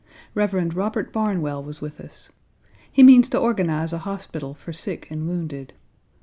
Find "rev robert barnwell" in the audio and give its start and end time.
0.33-1.61